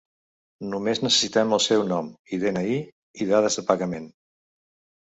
Només 0.69 1.01
necessitem 1.07 1.53
el 1.59 1.63
seu 1.67 1.85
nom 1.91 2.09
i 2.09 2.41
de-ena-i 2.45 2.81
i 3.27 3.31
dades 3.35 3.61
de 3.63 3.67
pagament. 3.71 4.15